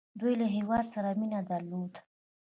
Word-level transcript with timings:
دوی 0.19 0.33
له 0.41 0.47
هیواد 0.55 0.85
سره 0.93 1.09
مینه 1.19 1.39
درلوده. 1.49 1.99